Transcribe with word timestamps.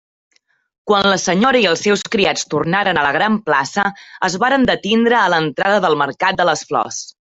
Quan 0.91 1.09
la 1.11 1.17
senyora 1.23 1.61
i 1.65 1.67
els 1.73 1.83
seus 1.87 2.03
criats 2.15 2.47
tornaren 2.55 3.01
a 3.01 3.05
la 3.09 3.13
gran 3.19 3.37
plaça, 3.51 3.87
es 4.31 4.41
varen 4.47 4.69
detindre 4.75 5.23
a 5.23 5.31
l'entrada 5.37 5.81
del 5.89 6.03
mercat 6.05 6.45
de 6.45 6.53
les 6.53 6.71
flors. 6.73 7.05